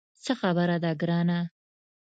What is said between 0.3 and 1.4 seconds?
خبره ده ګرانه.